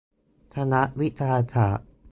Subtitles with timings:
[0.55, 1.87] คณะวิทยาศาสตร์